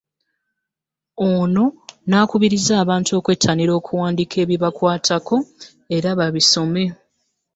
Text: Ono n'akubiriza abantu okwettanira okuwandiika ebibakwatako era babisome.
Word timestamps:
Ono 1.29 1.65
n'akubiriza 2.07 2.73
abantu 2.83 3.09
okwettanira 3.19 3.71
okuwandiika 3.79 4.35
ebibakwatako 4.43 5.35
era 5.95 6.09
babisome. 6.19 6.83